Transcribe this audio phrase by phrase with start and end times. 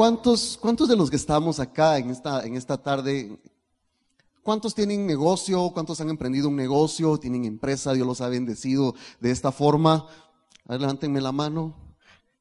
[0.00, 3.38] ¿Cuántos, ¿Cuántos de los que estamos acá en esta, en esta tarde,
[4.42, 9.30] cuántos tienen negocio, cuántos han emprendido un negocio, tienen empresa, Dios los ha bendecido de
[9.30, 10.06] esta forma?
[10.66, 11.74] Levántenme la mano.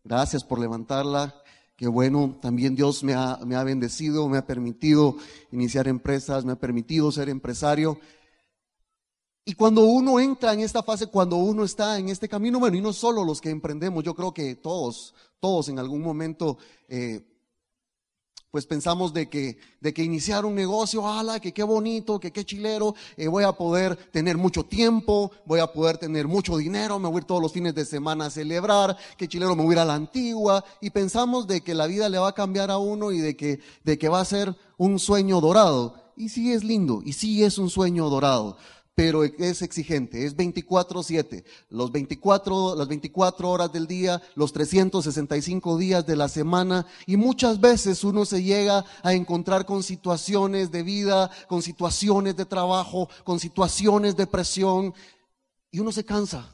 [0.06, 1.36] Gracias por levantarla.
[1.76, 5.18] Qué bueno, también Dios me ha, me ha bendecido, me ha permitido
[5.52, 8.00] iniciar empresas, me ha permitido ser empresario.
[9.44, 12.82] Y cuando uno entra en esta fase, cuando uno está en este camino, bueno, y
[12.82, 16.58] no solo los que emprendemos, yo creo que todos, todos en algún momento
[16.88, 17.29] eh,
[18.52, 22.44] pues pensamos de que, de que iniciar un negocio, ala, que qué bonito, que qué
[22.44, 27.08] chilero, eh, voy a poder tener mucho tiempo, voy a poder tener mucho dinero, me
[27.08, 29.76] voy a ir todos los fines de semana a celebrar, que chilero me voy a
[29.76, 32.78] ir a la antigua, y pensamos de que la vida le va a cambiar a
[32.78, 35.96] uno y de que, de que va a ser un sueño dorado.
[36.16, 38.58] Y sí es lindo, y sí es un sueño dorado
[39.00, 46.06] pero es exigente, es 24/7, los 24, las 24 horas del día, los 365 días
[46.06, 51.32] de la semana y muchas veces uno se llega a encontrar con situaciones de vida,
[51.48, 54.94] con situaciones de trabajo, con situaciones de presión
[55.72, 56.52] y uno se cansa.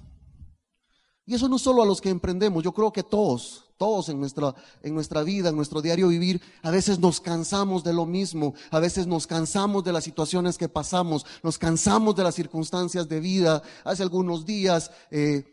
[1.25, 4.55] Y eso no solo a los que emprendemos, yo creo que todos, todos en nuestra,
[4.81, 8.79] en nuestra vida, en nuestro diario vivir, a veces nos cansamos de lo mismo, a
[8.79, 13.61] veces nos cansamos de las situaciones que pasamos, nos cansamos de las circunstancias de vida.
[13.83, 15.43] Hace algunos días, eh,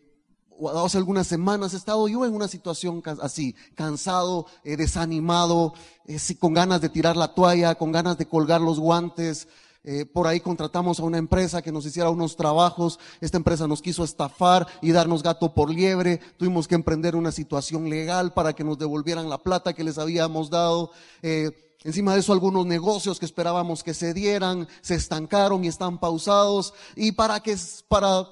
[0.74, 5.74] hace algunas semanas he estado yo en una situación así, cansado, eh, desanimado,
[6.06, 9.48] eh, con ganas de tirar la toalla, con ganas de colgar los guantes,
[9.84, 13.00] eh, por ahí contratamos a una empresa que nos hiciera unos trabajos.
[13.20, 16.20] Esta empresa nos quiso estafar y darnos gato por liebre.
[16.36, 20.50] Tuvimos que emprender una situación legal para que nos devolvieran la plata que les habíamos
[20.50, 20.92] dado.
[21.22, 21.50] Eh,
[21.82, 26.74] encima de eso, algunos negocios que esperábamos que se dieran se estancaron y están pausados.
[26.94, 27.56] Y para que,
[27.88, 28.28] para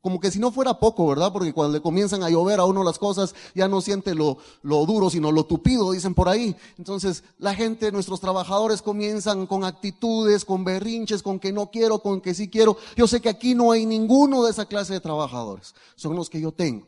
[0.00, 1.32] como que si no fuera poco, ¿verdad?
[1.32, 5.10] Porque cuando le comienzan a llover a uno las cosas, ya no siente lo, duro,
[5.10, 6.56] sino lo tupido, dicen por ahí.
[6.78, 12.20] Entonces, la gente, nuestros trabajadores comienzan con actitudes, con berrinches, con que no quiero, con
[12.20, 12.76] que sí quiero.
[12.96, 15.74] Yo sé que aquí no hay ninguno de esa clase de trabajadores.
[15.96, 16.86] Son los que yo tengo.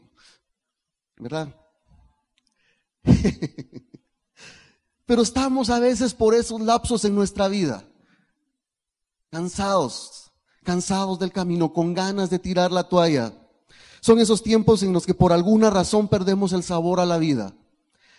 [1.16, 1.54] ¿Verdad?
[5.06, 7.84] Pero estamos a veces por esos lapsos en nuestra vida.
[9.30, 10.23] Cansados,
[10.64, 13.32] cansados del camino, con ganas de tirar la toalla.
[14.00, 17.54] Son esos tiempos en los que por alguna razón perdemos el sabor a la vida.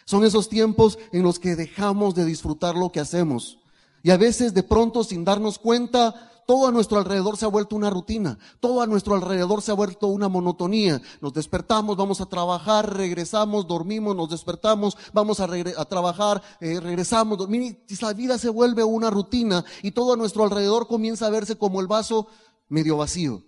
[0.05, 3.59] Son esos tiempos en los que dejamos de disfrutar lo que hacemos.
[4.01, 7.75] Y a veces de pronto sin darnos cuenta, todo a nuestro alrededor se ha vuelto
[7.75, 11.01] una rutina, todo a nuestro alrededor se ha vuelto una monotonía.
[11.21, 15.47] Nos despertamos, vamos a trabajar, regresamos, dormimos, nos despertamos, vamos a,
[15.85, 17.77] trabajar, eh, regresamos, dormimos.
[18.01, 21.81] La vida se vuelve una rutina y todo a nuestro alrededor comienza a verse como
[21.81, 22.27] el vaso
[22.69, 23.43] medio vacío.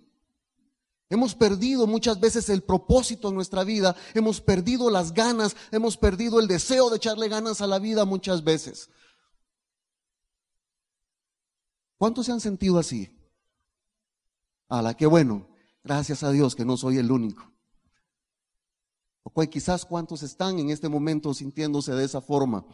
[1.10, 6.38] Hemos perdido muchas veces el propósito en nuestra vida, hemos perdido las ganas, hemos perdido
[6.38, 8.90] el deseo de echarle ganas a la vida muchas veces.
[11.98, 13.10] ¿Cuántos se han sentido así?
[14.70, 15.48] la qué bueno.
[15.82, 17.50] Gracias a Dios que no soy el único.
[19.22, 22.64] O quizás cuántos están en este momento sintiéndose de esa forma.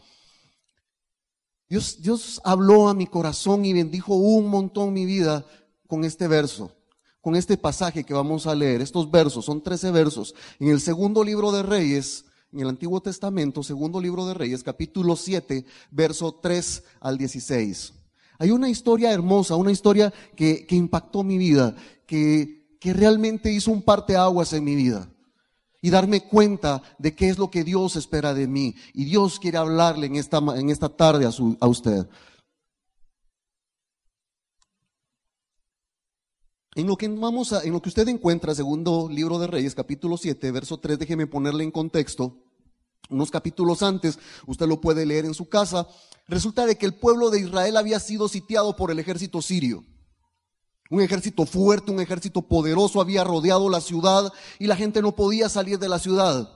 [1.69, 5.45] Dios, Dios habló a mi corazón y bendijo un montón mi vida
[5.87, 6.73] con este verso,
[7.21, 8.83] con este pasaje que vamos a leer.
[8.83, 10.34] Estos versos son 13 versos.
[10.59, 15.17] En el segundo libro de Reyes, en el Antiguo Testamento, segundo libro de Reyes, capítulo
[15.17, 18.03] 7, verso 3 al 16.
[18.39, 21.75] Hay una historia hermosa, una historia que, impactó mi vida,
[22.06, 25.09] que, que realmente hizo un parteaguas en mi vida.
[25.81, 28.75] Y darme cuenta de qué es lo que Dios espera de mí.
[28.95, 32.07] Y Dios quiere hablarle en esta, en esta tarde a, su, a usted.
[36.75, 40.16] En lo que vamos a, en lo que usted encuentra, segundo libro de Reyes, capítulo
[40.16, 42.36] 7, verso 3, déjeme ponerle en contexto.
[43.10, 45.86] Unos capítulos antes, usted lo puede leer en su casa.
[46.27, 49.84] Resulta de que el pueblo de Israel había sido sitiado por el ejército sirio.
[50.91, 55.48] Un ejército fuerte, un ejército poderoso había rodeado la ciudad y la gente no podía
[55.48, 56.48] salir de la ciudad.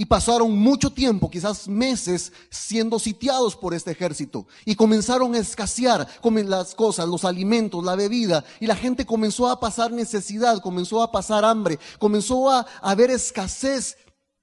[0.00, 4.46] Y pasaron mucho tiempo, quizás meses, siendo sitiados por este ejército.
[4.64, 8.44] Y comenzaron a escasear las cosas, los alimentos, la bebida.
[8.60, 13.96] Y la gente comenzó a pasar necesidad, comenzó a pasar hambre, comenzó a, haber escasez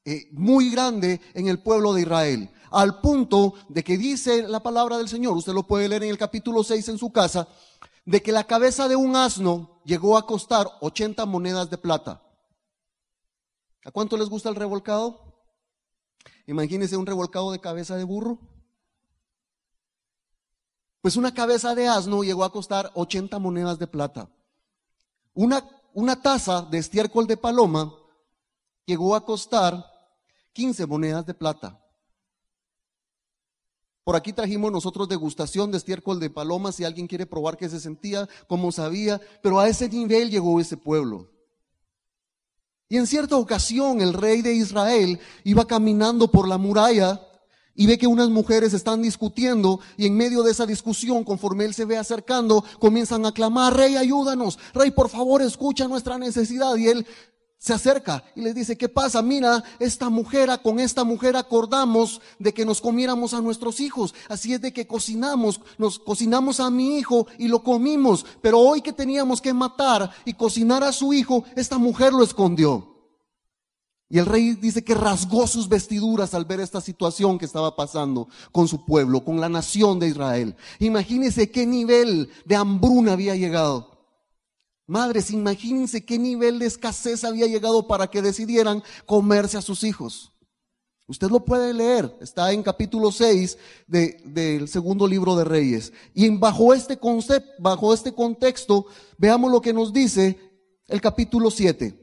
[0.07, 2.51] eh, muy grande en el pueblo de Israel.
[2.69, 6.17] Al punto de que dice la palabra del Señor, usted lo puede leer en el
[6.19, 7.47] capítulo 6 en su casa,
[8.05, 12.21] de que la cabeza de un asno llegó a costar 80 monedas de plata.
[13.83, 15.43] ¿A cuánto les gusta el revolcado?
[16.45, 18.37] Imagínense un revolcado de cabeza de burro.
[21.01, 24.29] Pues una cabeza de asno llegó a costar 80 monedas de plata.
[25.33, 27.91] Una, una taza de estiércol de paloma
[28.85, 29.94] llegó a costar
[30.55, 31.77] 15 monedas de plata.
[34.05, 37.81] Por aquí trajimos nosotros degustación de estiércol de paloma, si alguien quiere probar qué se
[37.81, 41.29] sentía, cómo sabía, pero a ese nivel llegó ese pueblo.
[42.87, 47.19] Y en cierta ocasión el rey de Israel iba caminando por la muralla
[47.73, 51.73] y ve que unas mujeres están discutiendo y en medio de esa discusión, conforme él
[51.73, 56.77] se ve acercando, comienzan a clamar, rey, ayúdanos, rey, por favor, escucha nuestra necesidad.
[56.77, 57.05] Y él
[57.57, 59.21] se acerca y le dice, ¿qué pasa?
[59.21, 64.13] Mira, esta mujer, con esta mujer acordamos de que nos comiéramos a nuestros hijos.
[64.29, 68.25] Así es de que cocinamos, nos cocinamos a mi hijo y lo comimos.
[68.41, 72.95] Pero hoy que teníamos que matar y cocinar a su hijo, esta mujer lo escondió.
[74.07, 78.29] Y el rey dice que rasgó sus vestiduras al ver esta situación que estaba pasando
[78.51, 80.55] con su pueblo, con la nación de Israel.
[80.79, 83.94] Imagínense qué nivel de hambruna había llegado.
[84.87, 90.31] Madres, imagínense qué nivel de escasez había llegado para que decidieran comerse a sus hijos.
[91.07, 95.93] Usted lo puede leer, está en capítulo 6 del segundo libro de Reyes.
[96.13, 98.87] Y bajo este concepto, bajo este contexto,
[99.17, 100.39] veamos lo que nos dice
[100.87, 101.95] el capítulo 7,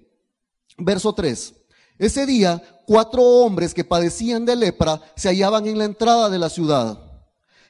[0.78, 1.54] verso 3.
[1.98, 6.48] Ese día, cuatro hombres que padecían de lepra se hallaban en la entrada de la
[6.48, 6.98] ciudad.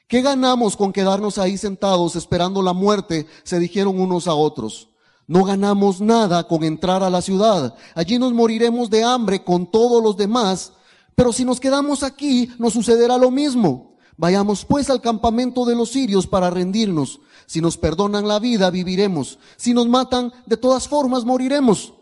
[0.07, 3.27] ¿Qué ganamos con quedarnos ahí sentados esperando la muerte?
[3.43, 4.92] se dijeron unos a otros.
[5.27, 7.75] No ganamos nada con entrar a la ciudad.
[7.95, 10.73] Allí nos moriremos de hambre con todos los demás.
[11.15, 13.95] Pero si nos quedamos aquí, nos sucederá lo mismo.
[14.17, 17.19] Vayamos pues al campamento de los sirios para rendirnos.
[17.45, 19.39] Si nos perdonan la vida, viviremos.
[19.57, 21.93] Si nos matan, de todas formas moriremos.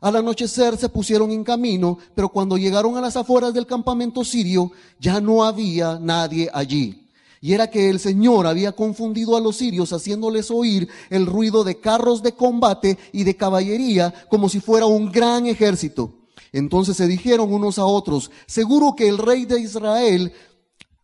[0.00, 4.70] Al anochecer se pusieron en camino, pero cuando llegaron a las afueras del campamento sirio,
[5.00, 7.07] ya no había nadie allí.
[7.40, 11.78] Y era que el Señor había confundido a los sirios haciéndoles oír el ruido de
[11.78, 16.12] carros de combate y de caballería como si fuera un gran ejército.
[16.52, 20.32] Entonces se dijeron unos a otros, seguro que el rey de Israel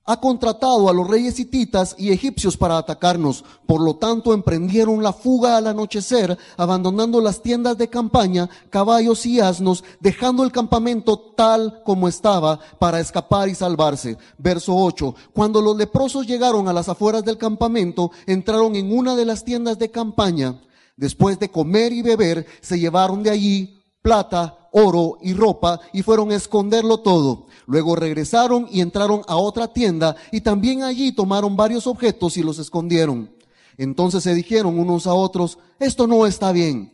[0.06, 3.44] ha contratado a los reyes hititas y egipcios para atacarnos.
[3.66, 9.40] Por lo tanto, emprendieron la fuga al anochecer, abandonando las tiendas de campaña, caballos y
[9.40, 14.18] asnos, dejando el campamento tal como estaba para escapar y salvarse.
[14.36, 15.14] Verso 8.
[15.32, 19.78] Cuando los leprosos llegaron a las afueras del campamento, entraron en una de las tiendas
[19.78, 20.60] de campaña.
[20.96, 26.32] Después de comer y beber, se llevaron de allí plata, oro y ropa y fueron
[26.32, 27.46] a esconderlo todo.
[27.66, 32.58] Luego regresaron y entraron a otra tienda y también allí tomaron varios objetos y los
[32.58, 33.30] escondieron.
[33.78, 36.92] Entonces se dijeron unos a otros, esto no está bien.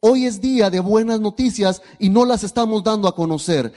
[0.00, 3.72] Hoy es día de buenas noticias y no las estamos dando a conocer.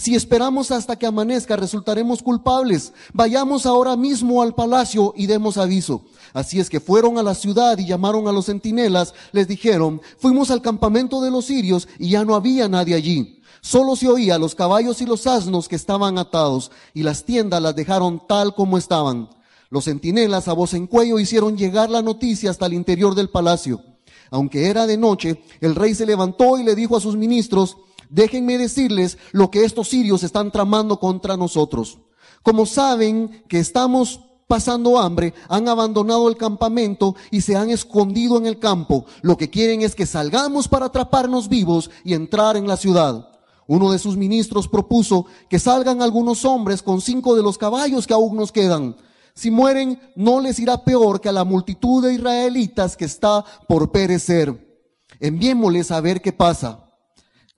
[0.00, 2.94] Si esperamos hasta que amanezca, resultaremos culpables.
[3.12, 6.06] Vayamos ahora mismo al palacio y demos aviso.
[6.32, 10.50] Así es que fueron a la ciudad y llamaron a los centinelas, les dijeron, fuimos
[10.50, 13.42] al campamento de los sirios y ya no había nadie allí.
[13.60, 17.76] Solo se oía los caballos y los asnos que estaban atados, y las tiendas las
[17.76, 19.28] dejaron tal como estaban.
[19.68, 23.82] Los centinelas a voz en cuello hicieron llegar la noticia hasta el interior del palacio.
[24.30, 27.76] Aunque era de noche, el rey se levantó y le dijo a sus ministros,
[28.10, 31.98] déjenme decirles lo que estos sirios están tramando contra nosotros.
[32.42, 38.46] Como saben que estamos pasando hambre, han abandonado el campamento y se han escondido en
[38.46, 39.06] el campo.
[39.22, 43.28] Lo que quieren es que salgamos para atraparnos vivos y entrar en la ciudad.
[43.68, 48.14] Uno de sus ministros propuso que salgan algunos hombres con cinco de los caballos que
[48.14, 48.96] aún nos quedan.
[49.34, 53.92] Si mueren, no les irá peor que a la multitud de israelitas que está por
[53.92, 54.84] perecer.
[55.20, 56.89] Enviémosles a ver qué pasa.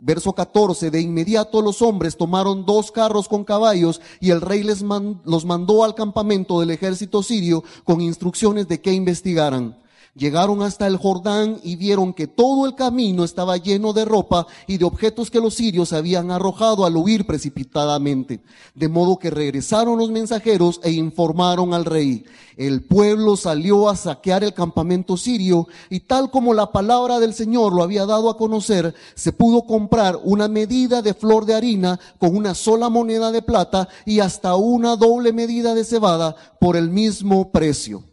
[0.04, 4.82] Verso 14, de inmediato los hombres tomaron dos carros con caballos y el rey les
[4.82, 9.80] los mandó al campamento del ejército sirio con instrucciones de que investigaran.
[10.14, 14.76] Llegaron hasta el Jordán y vieron que todo el camino estaba lleno de ropa y
[14.76, 18.42] de objetos que los sirios habían arrojado al huir precipitadamente.
[18.74, 22.26] De modo que regresaron los mensajeros e informaron al rey.
[22.58, 27.72] El pueblo salió a saquear el campamento sirio y tal como la palabra del Señor
[27.72, 32.36] lo había dado a conocer, se pudo comprar una medida de flor de harina con
[32.36, 37.50] una sola moneda de plata y hasta una doble medida de cebada por el mismo
[37.50, 38.11] precio.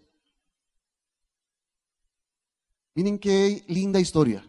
[2.96, 4.44] Miren qué linda historia.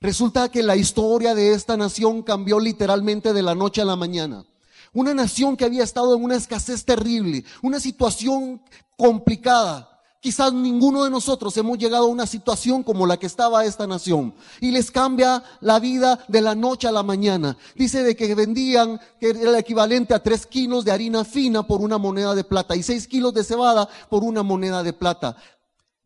[0.00, 4.46] Resulta que la historia de esta nación cambió literalmente de la noche a la mañana.
[4.94, 8.62] Una nación que había estado en una escasez terrible, una situación
[8.96, 9.88] complicada.
[10.22, 14.34] Quizás ninguno de nosotros hemos llegado a una situación como la que estaba esta nación.
[14.60, 17.56] Y les cambia la vida de la noche a la mañana.
[17.74, 21.80] Dice de que vendían, que era el equivalente a tres kilos de harina fina por
[21.80, 25.36] una moneda de plata y seis kilos de cebada por una moneda de plata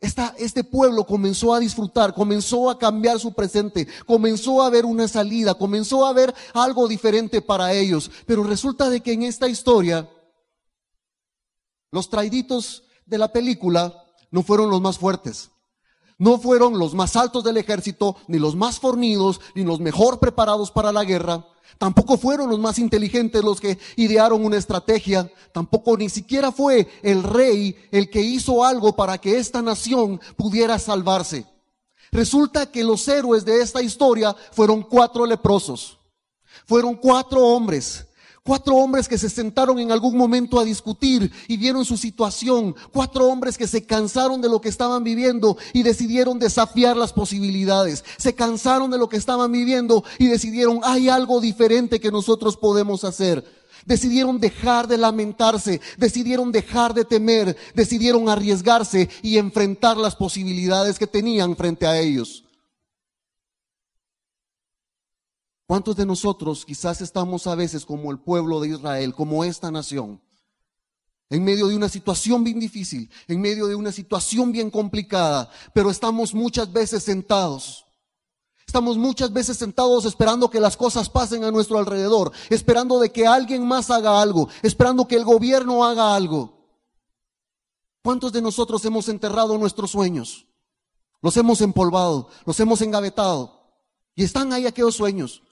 [0.05, 5.55] este pueblo comenzó a disfrutar, comenzó a cambiar su presente, comenzó a ver una salida,
[5.55, 8.11] comenzó a ver algo diferente para ellos.
[8.27, 10.09] Pero resulta de que en esta historia,
[11.91, 15.51] los traiditos de la película no fueron los más fuertes.
[16.25, 20.71] No fueron los más altos del ejército, ni los más fornidos, ni los mejor preparados
[20.71, 21.47] para la guerra.
[21.77, 25.31] Tampoco fueron los más inteligentes los que idearon una estrategia.
[25.53, 30.79] Tampoco ni siquiera fue el rey el que hizo algo para que esta nación pudiera
[30.79, 31.45] salvarse.
[32.11, 35.99] Resulta que los héroes de esta historia fueron cuatro leprosos.
[36.65, 38.07] Fueron cuatro hombres
[38.47, 42.77] Cuatro hombres que se sentaron en algún momento a discutir y vieron su situación.
[42.93, 48.05] Cuatro hombres que se cansaron de lo que estaban viviendo y decidieron desafiar las posibilidades.
[48.19, 53.05] Se cansaron de lo que estaban viviendo y decidieron, hay algo diferente que nosotros podemos
[53.05, 53.43] hacer.
[53.87, 61.07] Decidieron dejar de lamentarse, decidieron dejar de temer, decidieron arriesgarse y enfrentar las posibilidades que
[61.07, 62.45] tenían frente a ellos.
[65.67, 70.21] ¿Cuántos de nosotros quizás estamos a veces como el pueblo de Israel, como esta nación?
[71.31, 75.91] En medio de una situación bien difícil, en medio de una situación bien complicada, pero
[75.91, 77.87] estamos muchas veces sentados.
[78.67, 83.27] Estamos muchas veces sentados esperando que las cosas pasen a nuestro alrededor, esperando de que
[83.27, 86.55] alguien más haga algo, esperando que el gobierno haga algo.
[88.03, 90.47] ¿Cuántos de nosotros hemos enterrado nuestros sueños?
[91.23, 93.63] Los hemos empolvado, los hemos engavetado.
[94.15, 95.43] Y están ahí aquellos sueños.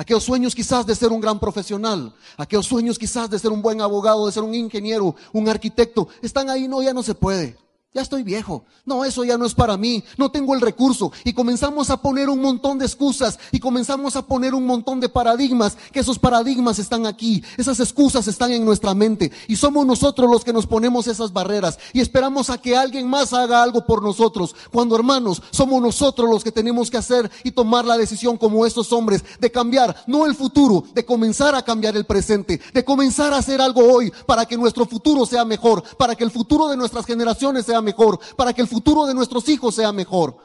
[0.00, 3.82] Aquellos sueños quizás de ser un gran profesional, aquellos sueños quizás de ser un buen
[3.82, 7.58] abogado, de ser un ingeniero, un arquitecto, están ahí, no, ya no se puede.
[7.92, 8.64] Ya estoy viejo.
[8.84, 10.04] No, eso ya no es para mí.
[10.16, 11.10] No tengo el recurso.
[11.24, 15.08] Y comenzamos a poner un montón de excusas y comenzamos a poner un montón de
[15.08, 17.42] paradigmas, que esos paradigmas están aquí.
[17.56, 19.32] Esas excusas están en nuestra mente.
[19.48, 23.32] Y somos nosotros los que nos ponemos esas barreras y esperamos a que alguien más
[23.32, 24.54] haga algo por nosotros.
[24.70, 28.92] Cuando hermanos, somos nosotros los que tenemos que hacer y tomar la decisión como estos
[28.92, 33.38] hombres de cambiar, no el futuro, de comenzar a cambiar el presente, de comenzar a
[33.38, 37.04] hacer algo hoy para que nuestro futuro sea mejor, para que el futuro de nuestras
[37.04, 40.36] generaciones sea mejor, para que el futuro de nuestros hijos sea mejor.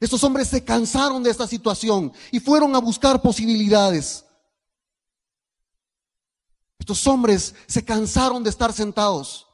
[0.00, 4.24] Estos hombres se cansaron de esta situación y fueron a buscar posibilidades.
[6.78, 9.46] Estos hombres se cansaron de estar sentados.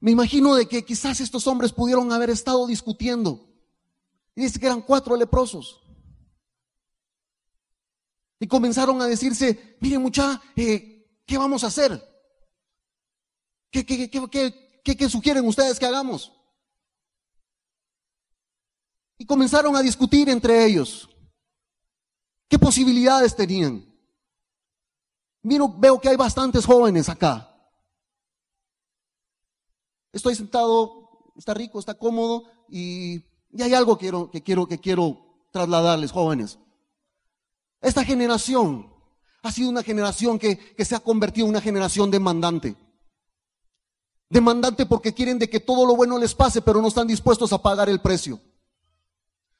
[0.00, 3.46] Me imagino de que quizás estos hombres pudieron haber estado discutiendo.
[4.34, 5.82] Y dice que eran cuatro leprosos.
[8.38, 12.15] Y comenzaron a decirse, miren mucha, eh, ¿qué vamos a hacer?
[13.84, 16.32] ¿Qué, sugieren ustedes que hagamos?
[19.18, 21.08] Y comenzaron a discutir entre ellos.
[22.48, 23.84] ¿Qué posibilidades tenían?
[25.42, 27.52] Miro, veo que hay bastantes jóvenes acá.
[30.12, 33.24] Estoy sentado, está rico, está cómodo y,
[33.58, 36.58] hay algo que quiero, que quiero, que quiero trasladarles, jóvenes.
[37.80, 38.92] Esta generación
[39.42, 42.76] ha sido una generación que, que se ha convertido en una generación demandante.
[44.28, 47.62] Demandante porque quieren de que todo lo bueno les pase, pero no están dispuestos a
[47.62, 48.40] pagar el precio.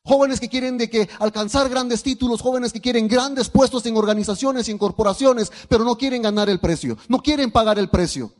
[0.04, 4.68] Jóvenes que quieren de que alcanzar grandes títulos, jóvenes que quieren grandes puestos en organizaciones
[4.68, 8.32] y en corporaciones, pero no quieren ganar el precio, no quieren pagar el precio.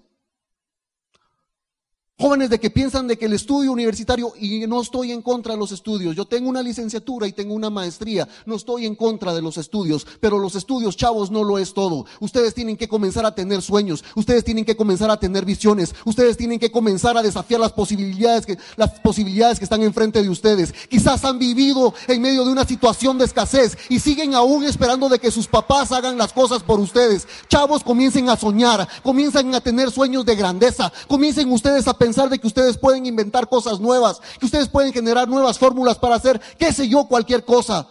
[2.18, 5.58] Jóvenes de que piensan de que el estudio universitario, y no estoy en contra de
[5.58, 9.42] los estudios, yo tengo una licenciatura y tengo una maestría, no estoy en contra de
[9.42, 12.06] los estudios, pero los estudios, chavos, no lo es todo.
[12.20, 16.38] Ustedes tienen que comenzar a tener sueños, ustedes tienen que comenzar a tener visiones, ustedes
[16.38, 20.72] tienen que comenzar a desafiar las posibilidades que, las posibilidades que están enfrente de ustedes.
[20.88, 25.18] Quizás han vivido en medio de una situación de escasez y siguen aún esperando de
[25.18, 27.28] que sus papás hagan las cosas por ustedes.
[27.50, 32.30] Chavos, comiencen a soñar, comiencen a tener sueños de grandeza, comiencen ustedes a pensar pensar
[32.30, 36.40] de que ustedes pueden inventar cosas nuevas, que ustedes pueden generar nuevas fórmulas para hacer,
[36.56, 37.88] qué sé yo, cualquier cosa.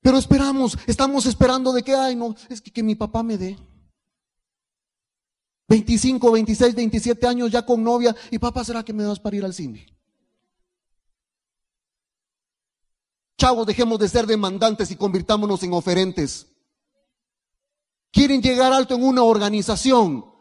[0.00, 3.58] Pero esperamos, estamos esperando de que, ay, no, es que, que mi papá me dé.
[5.68, 9.44] 25, 26, 27 años ya con novia y papá, ¿será que me das para ir
[9.44, 9.84] al cine?
[13.36, 16.46] Chavos, dejemos de ser demandantes y convirtámonos en oferentes.
[18.12, 20.31] Quieren llegar alto en una organización.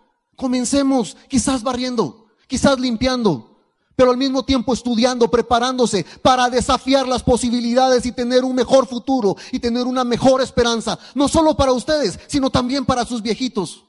[0.42, 3.60] Comencemos quizás barriendo, quizás limpiando,
[3.96, 9.36] pero al mismo tiempo estudiando, preparándose para desafiar las posibilidades y tener un mejor futuro
[9.52, 13.84] y tener una mejor esperanza, no solo para ustedes, sino también para sus viejitos.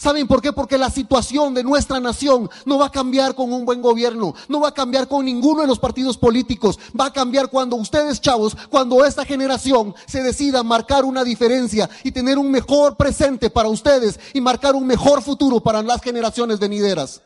[0.00, 0.50] ¿Saben por qué?
[0.50, 4.58] Porque la situación de nuestra nación no va a cambiar con un buen gobierno, no
[4.58, 8.56] va a cambiar con ninguno de los partidos políticos, va a cambiar cuando ustedes, chavos,
[8.70, 14.18] cuando esta generación se decida marcar una diferencia y tener un mejor presente para ustedes
[14.32, 17.20] y marcar un mejor futuro para las generaciones venideras.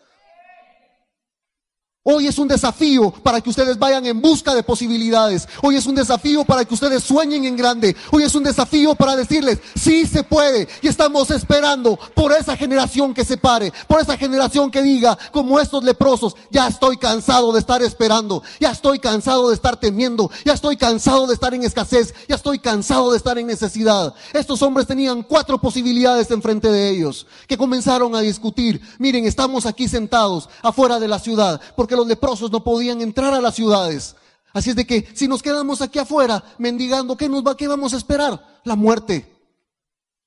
[2.06, 5.48] Hoy es un desafío para que ustedes vayan en busca de posibilidades.
[5.62, 7.96] Hoy es un desafío para que ustedes sueñen en grande.
[8.10, 10.68] Hoy es un desafío para decirles, sí se puede.
[10.82, 15.58] Y estamos esperando por esa generación que se pare, por esa generación que diga, como
[15.58, 20.52] estos leprosos, ya estoy cansado de estar esperando, ya estoy cansado de estar temiendo, ya
[20.52, 24.12] estoy cansado de estar en escasez, ya estoy cansado de estar en necesidad.
[24.34, 28.82] Estos hombres tenían cuatro posibilidades enfrente de ellos, que comenzaron a discutir.
[28.98, 33.40] Miren, estamos aquí sentados afuera de la ciudad, porque los leprosos no podían entrar a
[33.40, 34.16] las ciudades.
[34.52, 37.92] Así es de que si nos quedamos aquí afuera mendigando, ¿qué nos va, qué vamos
[37.92, 38.60] a esperar?
[38.64, 39.34] La muerte.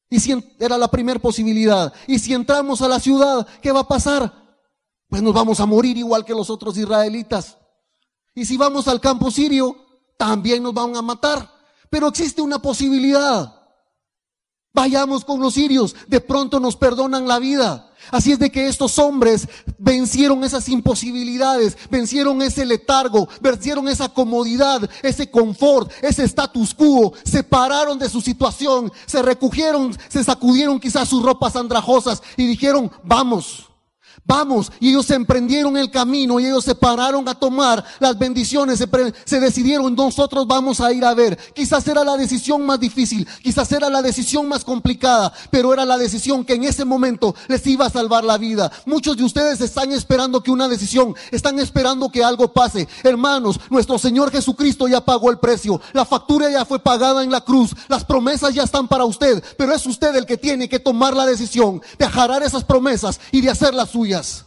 [0.10, 1.94] Y si era la primera posibilidad.
[2.08, 4.34] Y si entramos a la ciudad, ¿qué va a pasar?
[5.10, 7.58] Pues nos vamos a morir igual que los otros israelitas.
[8.36, 9.76] Y si vamos al campo sirio,
[10.18, 11.50] también nos van a matar.
[11.90, 13.57] Pero existe una posibilidad.
[14.78, 17.90] Vayamos con los sirios, de pronto nos perdonan la vida.
[18.12, 19.48] Así es de que estos hombres
[19.80, 27.44] vencieron esas imposibilidades, vencieron ese letargo, vencieron esa comodidad, ese confort, ese status quo, se
[27.44, 33.68] pararon de su situación, se recogieron, se sacudieron quizás sus ropas andrajosas y dijeron, vamos.
[34.28, 38.84] Vamos, y ellos se emprendieron el camino y ellos se pararon a tomar las bendiciones,
[39.24, 41.38] se, decidieron, nosotros vamos a ir a ver.
[41.56, 45.98] Quizás era la decisión más difícil, quizás era la decisión más complicada, pero era la
[45.98, 48.70] decisión que en ese momento les iba a salvar la vida.
[48.86, 52.86] Muchos de ustedes están esperando que una decisión, están esperando que algo pase.
[53.04, 57.40] Hermanos, nuestro Señor Jesucristo ya pagó el precio, la factura ya fue pagada en la
[57.40, 61.16] cruz, las promesas ya están para usted, pero es usted el que tiene que tomar
[61.16, 64.47] la decisión de ajarar esas promesas y de hacer las suyas.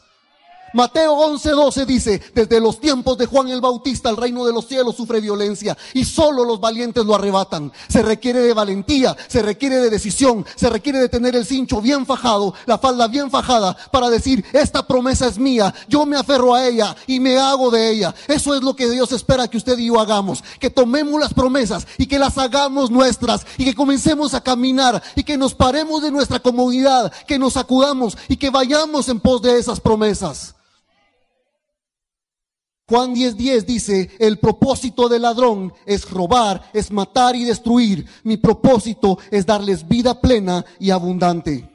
[0.73, 4.95] Mateo 11:12 dice, desde los tiempos de Juan el Bautista el reino de los cielos
[4.95, 7.73] sufre violencia y solo los valientes lo arrebatan.
[7.89, 12.07] Se requiere de valentía, se requiere de decisión, se requiere de tener el cincho bien
[12.07, 16.65] fajado, la falda bien fajada para decir, esta promesa es mía, yo me aferro a
[16.65, 18.15] ella y me hago de ella.
[18.29, 21.87] Eso es lo que Dios espera que usted y yo hagamos, que tomemos las promesas
[21.99, 26.13] y que las hagamos nuestras y que comencemos a caminar y que nos paremos de
[26.13, 30.55] nuestra comodidad, que nos acudamos y que vayamos en pos de esas promesas.
[32.91, 38.05] Juan 10:10 dice, el propósito del ladrón es robar, es matar y destruir.
[38.25, 41.71] Mi propósito es darles vida plena y abundante.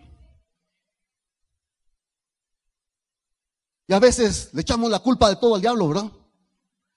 [3.88, 6.12] Y a veces le echamos la culpa de todo al diablo, ¿verdad?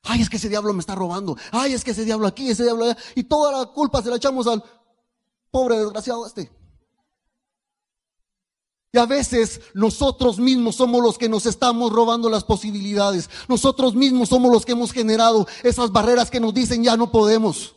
[0.03, 1.37] Ay, es que ese diablo me está robando.
[1.53, 2.97] Ay, es que ese diablo aquí, ese diablo allá.
[3.15, 4.65] Y toda la culpa se la echamos al
[5.53, 6.51] pobre desgraciado este.
[8.93, 13.29] Y a veces nosotros mismos somos los que nos estamos robando las posibilidades.
[13.47, 17.75] Nosotros mismos somos los que hemos generado esas barreras que nos dicen ya no podemos.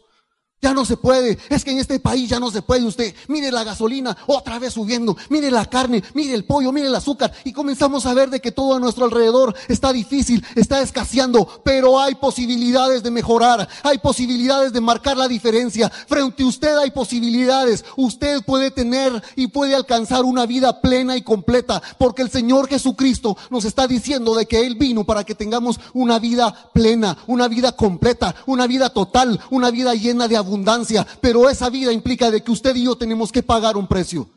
[0.64, 1.40] Ya no se puede.
[1.50, 3.16] Es que en este país ya no se puede usted.
[3.28, 5.18] Mire la gasolina otra vez subiendo.
[5.30, 7.34] Mire la carne, mire el pollo, mire el azúcar.
[7.44, 11.64] Y comenzamos a ver de que todo a nuestro alrededor está difícil, está escaseando.
[11.64, 13.68] Pero hay posibilidades de mejorar.
[13.82, 15.90] Hay posibilidades de marcar la diferencia.
[15.90, 17.84] Frente a usted hay posibilidades.
[17.98, 21.82] Usted puede tener y puede alcanzar una vida plena y completa.
[21.98, 26.20] Porque el Señor Jesucristo nos está diciendo de que Él vino para que tengamos una
[26.20, 31.50] vida plena, una vida completa, una vida total, una vida llena de abundancia abundancia, pero
[31.50, 34.30] esa vida implica de que usted y yo tenemos que pagar un precio.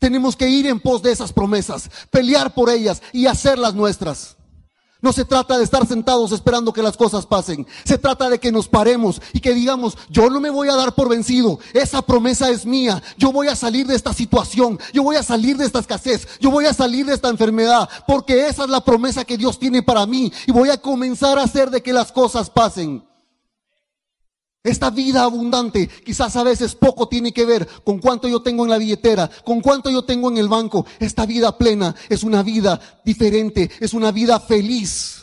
[0.00, 4.36] Tenemos que ir en pos de esas promesas, pelear por ellas y hacerlas nuestras.
[5.00, 7.66] No se trata de estar sentados esperando que las cosas pasen.
[7.84, 10.94] Se trata de que nos paremos y que digamos, yo no me voy a dar
[10.94, 11.58] por vencido.
[11.72, 13.02] Esa promesa es mía.
[13.16, 14.78] Yo voy a salir de esta situación.
[14.92, 16.28] Yo voy a salir de esta escasez.
[16.40, 17.88] Yo voy a salir de esta enfermedad.
[18.06, 20.32] Porque esa es la promesa que Dios tiene para mí.
[20.46, 23.04] Y voy a comenzar a hacer de que las cosas pasen.
[24.64, 28.70] Esta vida abundante quizás a veces poco tiene que ver con cuánto yo tengo en
[28.70, 30.86] la billetera, con cuánto yo tengo en el banco.
[31.00, 35.22] Esta vida plena es una vida diferente, es una vida feliz.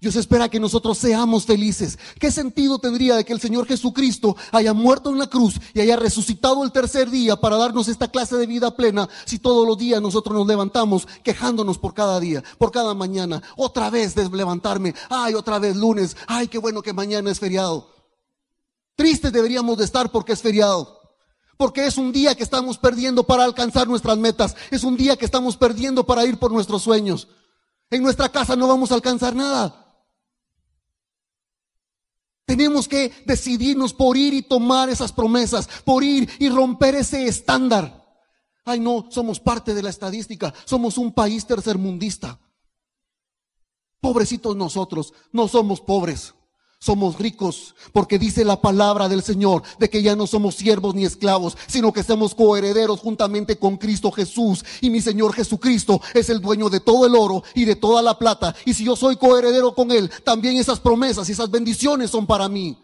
[0.00, 1.98] Dios espera que nosotros seamos felices.
[2.18, 5.96] ¿Qué sentido tendría de que el Señor Jesucristo haya muerto en la cruz y haya
[5.96, 10.00] resucitado el tercer día para darnos esta clase de vida plena si todos los días
[10.00, 13.42] nosotros nos levantamos quejándonos por cada día, por cada mañana?
[13.58, 17.99] Otra vez de levantarme, ay, otra vez lunes, ay, qué bueno que mañana es feriado.
[19.00, 21.00] Tristes deberíamos de estar porque es feriado.
[21.56, 24.54] Porque es un día que estamos perdiendo para alcanzar nuestras metas.
[24.70, 27.26] Es un día que estamos perdiendo para ir por nuestros sueños.
[27.88, 30.04] En nuestra casa no vamos a alcanzar nada.
[32.44, 38.06] Tenemos que decidirnos por ir y tomar esas promesas, por ir y romper ese estándar.
[38.66, 42.38] Ay, no, somos parte de la estadística, somos un país tercermundista.
[43.98, 46.34] Pobrecitos nosotros, no somos pobres.
[46.82, 51.04] Somos ricos porque dice la palabra del Señor de que ya no somos siervos ni
[51.04, 54.64] esclavos, sino que somos coherederos juntamente con Cristo Jesús.
[54.80, 58.18] Y mi Señor Jesucristo es el dueño de todo el oro y de toda la
[58.18, 58.54] plata.
[58.64, 62.48] Y si yo soy coheredero con Él, también esas promesas y esas bendiciones son para
[62.48, 62.78] mí.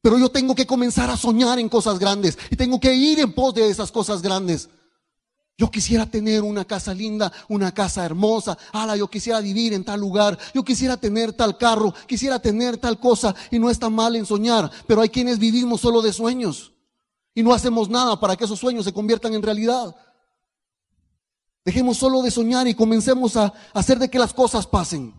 [0.00, 3.34] Pero yo tengo que comenzar a soñar en cosas grandes y tengo que ir en
[3.34, 4.70] pos de esas cosas grandes.
[5.58, 8.56] Yo quisiera tener una casa linda, una casa hermosa.
[8.72, 10.38] Ala, yo quisiera vivir en tal lugar.
[10.54, 11.92] Yo quisiera tener tal carro.
[12.06, 13.34] Quisiera tener tal cosa.
[13.50, 14.70] Y no está mal en soñar.
[14.86, 16.72] Pero hay quienes vivimos solo de sueños.
[17.34, 19.96] Y no hacemos nada para que esos sueños se conviertan en realidad.
[21.64, 25.12] Dejemos solo de soñar y comencemos a hacer de que las cosas pasen.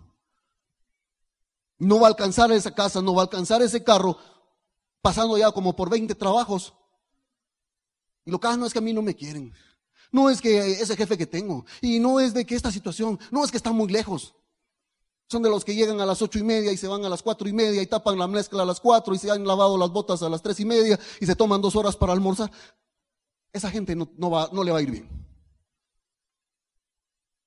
[1.78, 4.18] No va a alcanzar esa casa, no va a alcanzar ese carro,
[5.02, 6.74] pasando ya como por 20 trabajos.
[8.26, 9.54] Y lo que no es que a mí no me quieren.
[10.12, 11.66] No es que ese jefe que tengo.
[11.82, 14.34] Y no es de que esta situación, no es que está muy lejos.
[15.28, 17.22] Son de los que llegan a las ocho y media y se van a las
[17.22, 19.92] cuatro y media y tapan la mezcla a las cuatro y se han lavado las
[19.92, 22.52] botas a las tres y media y se toman dos horas para almorzar.
[23.54, 25.29] Esa gente no, no, va, no le va a ir bien.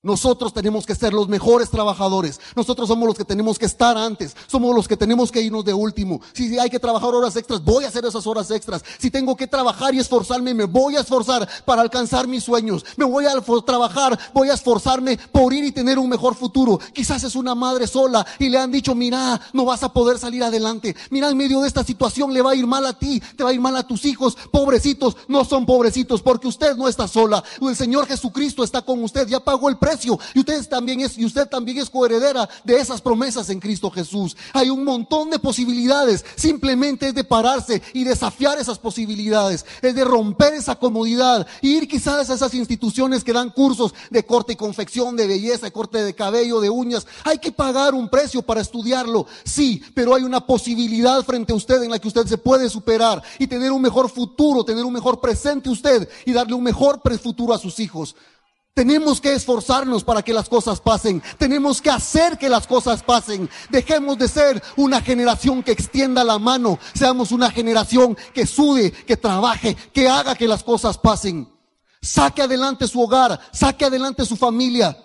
[0.05, 2.41] Nosotros tenemos que ser los mejores trabajadores.
[2.57, 4.35] Nosotros somos los que tenemos que estar antes.
[4.49, 6.21] Somos los que tenemos que irnos de último.
[6.33, 8.83] Si hay que trabajar horas extras, voy a hacer esas horas extras.
[8.99, 12.85] Si tengo que trabajar y esforzarme, me voy a esforzar para alcanzar mis sueños.
[12.97, 16.81] Me voy a trabajar, voy a esforzarme por ir y tener un mejor futuro.
[16.93, 20.43] Quizás es una madre sola y le han dicho, mira, no vas a poder salir
[20.43, 20.97] adelante.
[21.11, 23.51] Mira, en medio de esta situación le va a ir mal a ti, te va
[23.51, 24.37] a ir mal a tus hijos.
[24.51, 27.45] Pobrecitos, no son pobrecitos porque usted no está sola.
[27.61, 29.92] El Señor Jesucristo está con usted, ya pagó el precio
[30.35, 34.37] y usted también es, y usted también es coheredera de esas promesas en Cristo Jesús.
[34.53, 36.25] Hay un montón de posibilidades.
[36.37, 39.65] Simplemente es de pararse y desafiar esas posibilidades.
[39.81, 41.47] Es de romper esa comodidad.
[41.61, 45.73] ir quizás a esas instituciones que dan cursos de corte y confección, de belleza, de
[45.73, 47.07] corte de cabello, de uñas.
[47.25, 49.27] Hay que pagar un precio para estudiarlo.
[49.45, 53.23] Sí, pero hay una posibilidad frente a usted en la que usted se puede superar
[53.39, 57.55] y tener un mejor futuro, tener un mejor presente usted y darle un mejor futuro
[57.55, 58.15] a sus hijos.
[58.75, 61.23] Tenemos que esforzarnos para que las cosas pasen.
[61.37, 63.51] Tenemos que hacer que las cosas pasen.
[63.69, 66.79] Dejemos de ser una generación que extienda la mano.
[66.95, 71.53] Seamos una generación que sude, que trabaje, que haga que las cosas pasen.
[72.01, 74.97] Saque adelante su hogar, saque adelante su familia.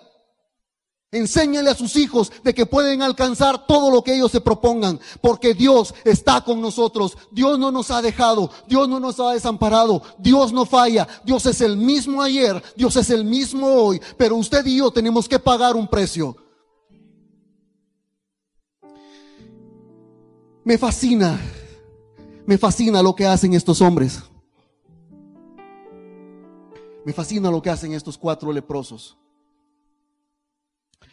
[1.10, 5.54] Enséñale a sus hijos de que pueden alcanzar todo lo que ellos se propongan, porque
[5.54, 7.16] Dios está con nosotros.
[7.30, 11.62] Dios no nos ha dejado, Dios no nos ha desamparado, Dios no falla, Dios es
[11.62, 15.76] el mismo ayer, Dios es el mismo hoy, pero usted y yo tenemos que pagar
[15.76, 16.36] un precio.
[20.62, 21.40] Me fascina,
[22.44, 24.22] me fascina lo que hacen estos hombres.
[27.06, 29.16] Me fascina lo que hacen estos cuatro leprosos.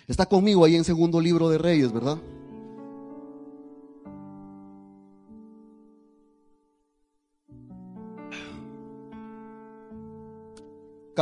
[0.08, 2.20] Está conmigo ahí en segundo libro de Reyes, ¿verdad?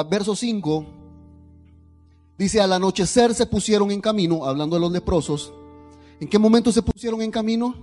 [0.10, 0.86] Verso 5
[2.38, 5.54] dice, al anochecer se pusieron en camino, hablando de los leprosos.
[6.20, 7.76] ¿En qué momento se pusieron en camino?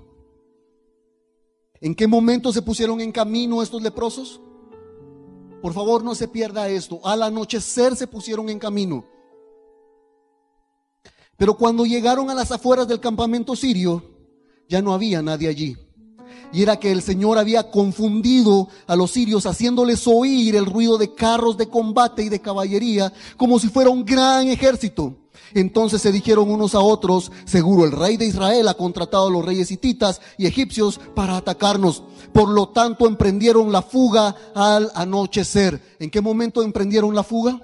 [1.81, 4.41] ¿En qué momento se pusieron en camino estos leprosos?
[5.63, 7.01] Por favor, no se pierda esto.
[7.05, 9.05] Al anochecer se pusieron en camino.
[11.41, 14.03] Pero cuando llegaron a las afueras del campamento sirio,
[14.69, 15.75] ya no había nadie allí.
[16.53, 21.15] Y era que el Señor había confundido a los sirios haciéndoles oír el ruido de
[21.15, 25.17] carros de combate y de caballería como si fuera un gran ejército.
[25.55, 29.43] Entonces se dijeron unos a otros, seguro el rey de Israel ha contratado a los
[29.43, 32.03] reyes hititas y egipcios para atacarnos.
[32.35, 35.97] Por lo tanto emprendieron la fuga al anochecer.
[36.01, 37.63] ¿En qué momento emprendieron la fuga?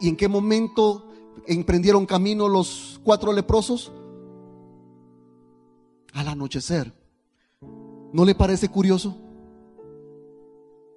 [0.00, 1.11] ¿Y en qué momento
[1.46, 3.92] emprendieron camino los cuatro leprosos?
[6.12, 6.92] Al anochecer.
[8.12, 9.16] ¿No le parece curioso?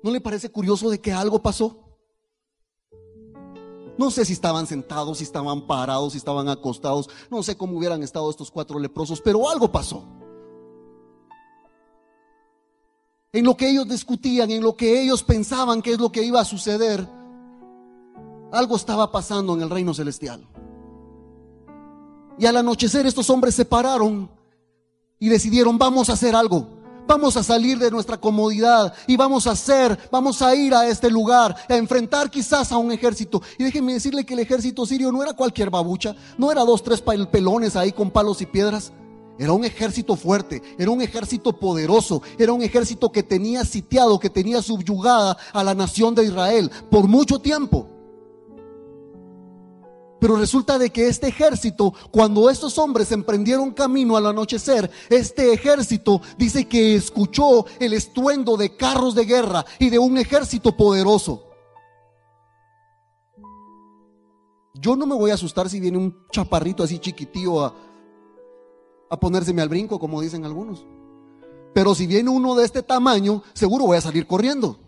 [0.04, 1.86] ¿No le parece curioso de que algo pasó?
[3.98, 7.10] No sé si estaban sentados, si estaban parados, si estaban acostados.
[7.32, 10.04] No sé cómo hubieran estado estos cuatro leprosos, pero algo pasó.
[13.32, 16.40] En lo que ellos discutían, en lo que ellos pensaban que es lo que iba
[16.40, 17.08] a suceder,
[18.56, 20.48] algo estaba pasando en el reino celestial.
[22.38, 24.30] Y al anochecer estos hombres se pararon
[25.20, 26.76] y decidieron, vamos a hacer algo.
[27.08, 31.12] Vamos a salir de nuestra comodidad y vamos a hacer, vamos a ir a este
[31.12, 33.44] lugar, a enfrentar quizás a un ejército.
[33.60, 37.02] Y déjenme decirle que el ejército sirio no era cualquier babucha, no era dos, tres
[37.02, 38.92] pelones ahí con palos y piedras.
[39.38, 44.30] Era un ejército fuerte, era un ejército poderoso, era un ejército que tenía sitiado, que
[44.30, 47.88] tenía subyugada a la nación de Israel por mucho tiempo.
[50.20, 56.22] Pero resulta de que este ejército, cuando estos hombres emprendieron camino al anochecer, este ejército
[56.38, 61.44] dice que escuchó el estruendo de carros de guerra y de un ejército poderoso.
[64.74, 67.74] Yo no me voy a asustar si viene un chaparrito así chiquitío a,
[69.10, 70.86] a ponérseme al brinco, como dicen algunos.
[71.74, 74.80] Pero si viene uno de este tamaño, seguro voy a salir corriendo.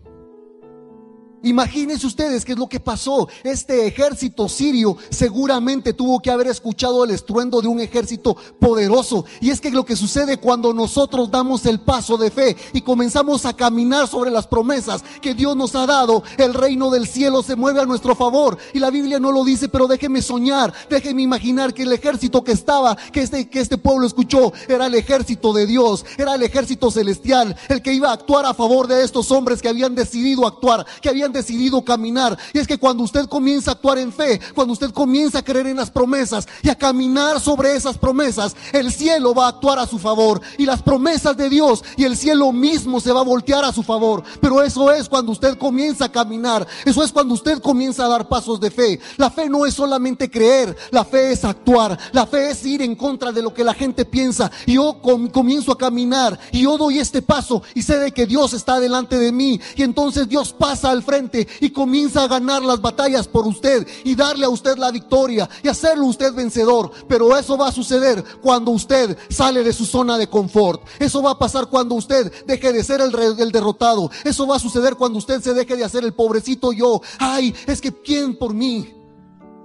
[1.42, 3.28] Imagínense ustedes qué es lo que pasó.
[3.44, 9.24] Este ejército sirio seguramente tuvo que haber escuchado el estruendo de un ejército poderoso.
[9.40, 13.46] Y es que lo que sucede cuando nosotros damos el paso de fe y comenzamos
[13.46, 17.56] a caminar sobre las promesas que Dios nos ha dado, el reino del cielo se
[17.56, 18.58] mueve a nuestro favor.
[18.74, 22.52] Y la Biblia no lo dice, pero déjeme soñar, déjeme imaginar que el ejército que
[22.52, 26.90] estaba, que este, que este pueblo escuchó, era el ejército de Dios, era el ejército
[26.90, 30.84] celestial, el que iba a actuar a favor de estos hombres que habían decidido actuar,
[31.00, 32.36] que habían decidido caminar.
[32.52, 35.66] Y es que cuando usted comienza a actuar en fe, cuando usted comienza a creer
[35.66, 39.86] en las promesas y a caminar sobre esas promesas, el cielo va a actuar a
[39.86, 40.40] su favor.
[40.58, 43.82] Y las promesas de Dios y el cielo mismo se va a voltear a su
[43.82, 44.22] favor.
[44.40, 46.66] Pero eso es cuando usted comienza a caminar.
[46.84, 49.00] Eso es cuando usted comienza a dar pasos de fe.
[49.16, 51.98] La fe no es solamente creer, la fe es actuar.
[52.12, 54.50] La fe es ir en contra de lo que la gente piensa.
[54.66, 58.80] Yo comienzo a caminar y yo doy este paso y sé de que Dios está
[58.80, 59.60] delante de mí.
[59.76, 61.17] Y entonces Dios pasa al frente
[61.60, 65.68] y comienza a ganar las batallas por usted y darle a usted la victoria y
[65.68, 66.90] hacerlo usted vencedor.
[67.08, 70.82] Pero eso va a suceder cuando usted sale de su zona de confort.
[70.98, 74.10] Eso va a pasar cuando usted deje de ser el, el derrotado.
[74.24, 77.00] Eso va a suceder cuando usted se deje de hacer el pobrecito yo.
[77.18, 78.94] Ay, es que ¿quién por mí?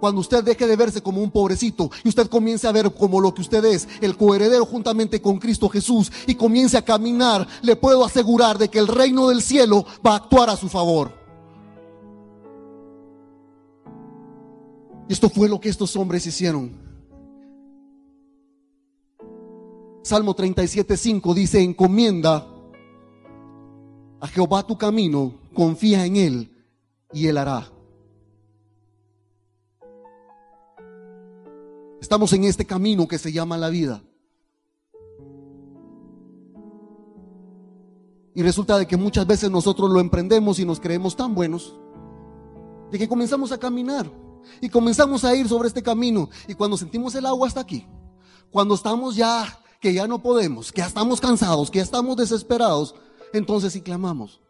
[0.04, 3.34] cuando usted deje de verse como un pobrecito y usted comience a ver como lo
[3.34, 8.04] que usted es, el coheredero juntamente con Cristo Jesús y comience a caminar, le puedo
[8.04, 11.23] asegurar de que el reino del cielo va a actuar a su favor.
[15.10, 16.72] Esto fue lo que estos hombres hicieron.
[20.04, 22.46] Salmo 37.5 dice, encomienda
[24.20, 26.66] a Jehová tu camino, confía en Él
[27.12, 27.70] y Él hará.
[32.02, 34.04] Estamos en este camino que se llama la vida.
[38.36, 41.78] Y resulta de que muchas veces nosotros lo emprendemos y nos creemos tan buenos
[42.92, 44.23] de que comenzamos a caminar
[44.62, 46.30] y comenzamos a ir sobre este camino.
[46.48, 47.86] Y cuando sentimos el agua hasta aquí,
[48.52, 52.96] cuando estamos ya, que ya no podemos, que ya estamos cansados, que ya estamos desesperados,
[53.34, 54.42] entonces sí clamamos.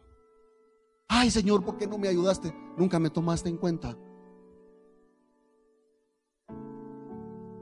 [1.08, 2.54] Ay Señor, ¿por qué no me ayudaste?
[2.76, 3.96] Nunca me tomaste en cuenta.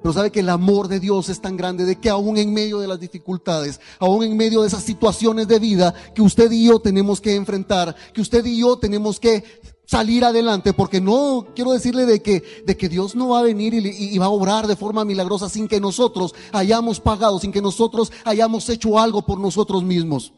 [0.02, 2.80] Pero sabe que el amor de Dios es tan grande de que aún en medio
[2.80, 6.80] de las dificultades, aún en medio de esas situaciones de vida que usted y yo
[6.80, 9.44] tenemos que enfrentar, que usted y yo tenemos que
[9.92, 13.74] salir adelante, porque no quiero decirle de que, de que Dios no va a venir
[13.74, 18.10] y, va a obrar de forma milagrosa sin que nosotros hayamos pagado, sin que nosotros
[18.24, 20.32] hayamos hecho algo por nosotros mismos.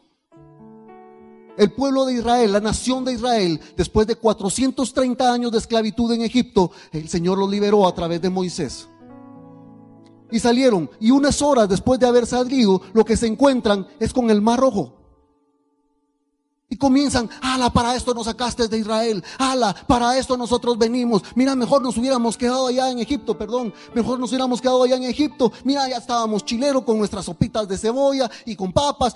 [1.57, 6.23] El pueblo de Israel, la nación de Israel, después de 430 años de esclavitud en
[6.23, 8.89] Egipto, el Señor los liberó a través de Moisés.
[10.31, 14.29] Y salieron, y unas horas después de haber salido, lo que se encuentran es con
[14.29, 15.04] el mar rojo
[16.67, 21.21] Y comienzan, ala, para esto nos sacaste de Israel, ala, para esto nosotros venimos.
[21.35, 25.03] Mira, mejor nos hubiéramos quedado allá en Egipto, perdón, mejor nos hubiéramos quedado allá en
[25.03, 25.51] Egipto.
[25.63, 29.15] Mira, ya estábamos chilero con nuestras sopitas de cebolla y con papas.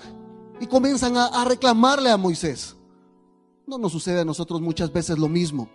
[0.60, 2.76] Y comienzan a, reclamarle a Moisés.
[3.66, 5.68] No nos sucede a nosotros muchas veces lo mismo.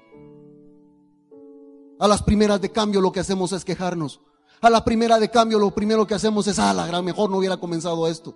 [2.00, 4.22] A las primeras de cambio lo que hacemos es quejarnos.
[4.62, 7.58] A la primera de cambio lo primero que hacemos es, la gran, mejor no hubiera
[7.58, 8.36] comenzado esto.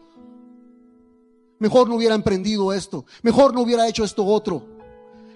[1.59, 3.05] Mejor no hubiera emprendido esto.
[3.21, 4.79] Mejor no hubiera hecho esto otro.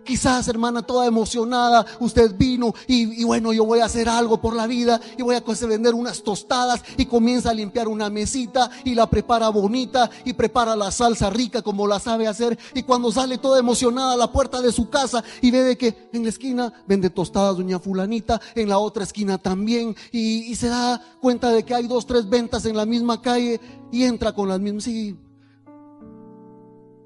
[0.04, 4.68] Quizás, hermana, toda emocionada, usted vino y, bueno, yo voy a hacer algo por la
[4.68, 9.10] vida y voy a vender unas tostadas y comienza a limpiar una mesita y la
[9.10, 13.60] prepara bonita y prepara la salsa rica como la sabe hacer y cuando sale toda
[13.60, 17.10] emocionada a la puerta de su casa y ve de que en la esquina vende
[17.10, 21.76] tostadas doña fulanita, en la otra esquina también y, y se da cuenta de que
[21.76, 24.84] hay dos, tres ventas en la misma calle y entra con las mismas.
[24.84, 25.16] Sí,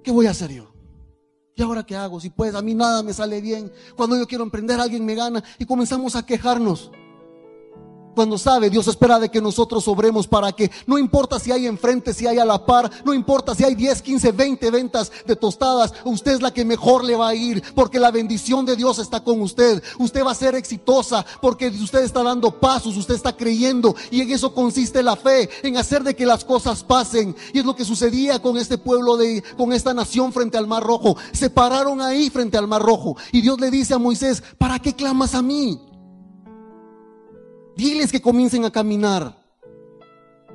[0.08, 0.72] ¿qué voy a hacer yo?
[1.54, 2.22] ¿Y ahora qué hago?
[2.22, 3.70] Si pues a mí nada me sale bien.
[3.98, 6.92] Cuando yo quiero emprender, alguien me gana y comenzamos a quejarnos
[8.18, 12.16] cuando sabe, Dios espera de que nosotros obremos para que no importa si hay enfrente,
[12.16, 15.94] si hay a la par, no importa si hay 10, 15, 20 ventas de tostadas,
[16.04, 19.24] usted es la que mejor le va a ir, porque la bendición de Dios está
[19.24, 19.84] con usted.
[20.00, 24.32] Usted va a ser exitosa porque usted está dando pasos, usted está creyendo y en
[24.32, 27.36] eso consiste la fe, en hacer de que las cosas pasen.
[27.54, 30.82] Y es lo que sucedía con este pueblo de con esta nación frente al Mar
[30.82, 31.18] Rojo.
[31.34, 34.96] Se pararon ahí frente al Mar Rojo y Dios le dice a Moisés, "¿Para qué
[34.96, 35.80] clamas a mí?"
[37.78, 39.38] Diles que comiencen a caminar.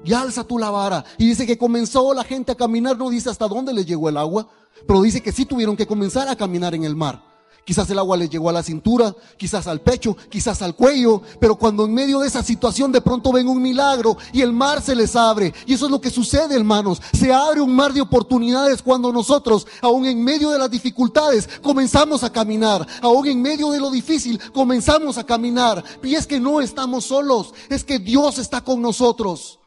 [0.05, 1.05] Y alza tu la vara.
[1.17, 2.99] Y dice que comenzó la gente a caminar.
[2.99, 4.49] No dice hasta dónde les llegó el agua.
[4.87, 7.32] Pero dice que sí tuvieron que comenzar a caminar en el mar.
[7.65, 11.55] Quizás el agua les llegó a la cintura, quizás al pecho, quizás al cuello, pero
[11.55, 14.97] cuando en medio de esa situación de pronto ven un milagro y el mar se
[14.97, 15.55] les abre.
[15.67, 17.01] Y eso es lo que sucede, hermanos.
[17.13, 22.25] Se abre un mar de oportunidades cuando nosotros, aún en medio de las dificultades, comenzamos
[22.25, 22.85] a caminar.
[23.01, 25.85] Aún en medio de lo difícil, comenzamos a caminar.
[26.03, 29.61] Y es que no estamos solos, es que Dios está con nosotros.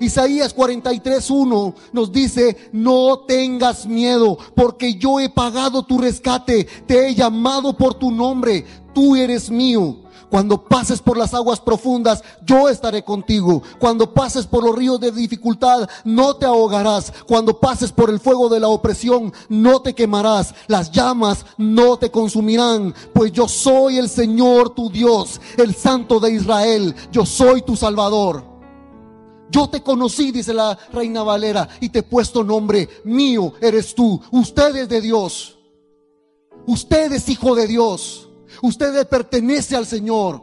[0.00, 7.14] Isaías 43.1 nos dice, no tengas miedo, porque yo he pagado tu rescate, te he
[7.14, 9.98] llamado por tu nombre, tú eres mío.
[10.34, 13.62] Cuando pases por las aguas profundas, yo estaré contigo.
[13.78, 17.12] Cuando pases por los ríos de dificultad, no te ahogarás.
[17.28, 20.52] Cuando pases por el fuego de la opresión, no te quemarás.
[20.66, 26.32] Las llamas no te consumirán, pues yo soy el Señor tu Dios, el Santo de
[26.32, 26.96] Israel.
[27.12, 28.53] Yo soy tu Salvador.
[29.50, 32.88] Yo te conocí, dice la reina Valera, y te he puesto nombre.
[33.04, 34.20] Mío eres tú.
[34.30, 35.58] Usted es de Dios.
[36.66, 38.28] Usted es hijo de Dios.
[38.62, 40.42] Usted pertenece al Señor.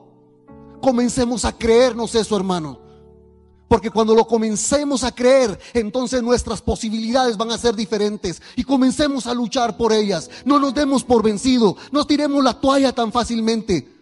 [0.81, 2.79] Comencemos a creernos eso, hermano.
[3.67, 8.41] Porque cuando lo comencemos a creer, entonces nuestras posibilidades van a ser diferentes.
[8.57, 10.29] Y comencemos a luchar por ellas.
[10.43, 11.77] No nos demos por vencido.
[11.91, 14.00] No tiremos la toalla tan fácilmente.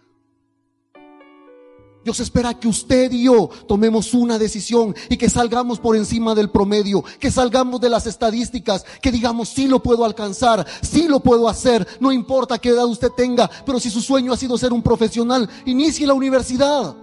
[2.02, 6.48] Dios espera que usted y yo tomemos una decisión y que salgamos por encima del
[6.48, 11.46] promedio, que salgamos de las estadísticas, que digamos, sí lo puedo alcanzar, sí lo puedo
[11.46, 14.82] hacer, no importa qué edad usted tenga, pero si su sueño ha sido ser un
[14.82, 16.96] profesional, inicie la universidad.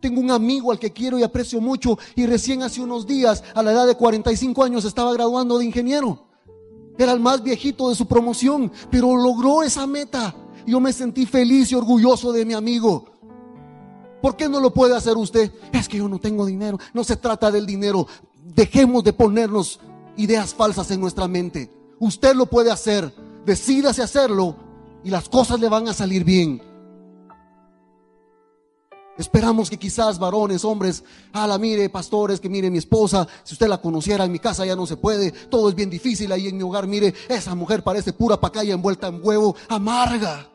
[0.00, 3.64] Tengo un amigo al que quiero y aprecio mucho y recién hace unos días, a
[3.64, 6.28] la edad de 45 años, estaba graduando de ingeniero.
[6.96, 10.34] Era el más viejito de su promoción, pero logró esa meta
[10.66, 13.06] yo me sentí feliz y orgulloso de mi amigo.
[14.20, 15.52] ¿Por qué no lo puede hacer usted?
[15.72, 16.78] Es que yo no tengo dinero.
[16.92, 18.06] No se trata del dinero.
[18.42, 19.80] Dejemos de ponernos
[20.16, 21.70] ideas falsas en nuestra mente.
[22.00, 23.14] Usted lo puede hacer.
[23.46, 24.56] Decídase hacerlo
[25.04, 26.60] y las cosas le van a salir bien.
[29.18, 31.02] Esperamos que quizás varones, hombres,
[31.34, 34.76] la mire, pastores, que mire mi esposa, si usted la conociera en mi casa ya
[34.76, 38.12] no se puede, todo es bien difícil ahí en mi hogar, mire, esa mujer parece
[38.12, 40.48] pura pacaya envuelta en huevo, amarga.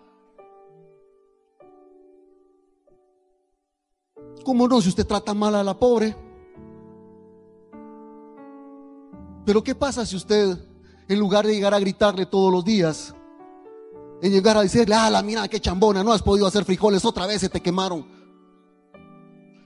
[4.46, 6.16] ¿Cómo no si usted trata mal a la pobre?
[9.46, 10.58] Pero ¿qué pasa si usted,
[11.10, 13.14] en lugar de llegar a gritarle todos los días,
[14.22, 17.28] en llegar a decirle, ah, la mira qué chambona, no has podido hacer frijoles, otra
[17.28, 18.13] vez se te quemaron.